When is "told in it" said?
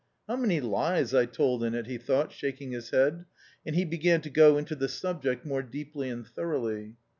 1.27-1.85